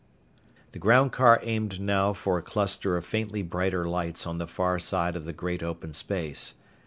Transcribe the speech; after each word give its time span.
The 0.71 0.79
groundcar 0.79 1.37
aimed 1.43 1.79
now 1.79 2.13
for 2.13 2.39
a 2.39 2.41
cluster 2.41 2.97
of 2.97 3.05
faintly 3.05 3.43
brighter 3.43 3.85
lights 3.85 4.25
on 4.25 4.39
the 4.39 4.47
far 4.47 4.79
side 4.79 5.15
of 5.15 5.25
the 5.25 5.31
great 5.31 5.61
open 5.61 5.93
space. 5.93 6.55